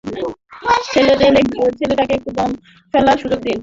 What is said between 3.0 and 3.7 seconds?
সুযোগ দিন!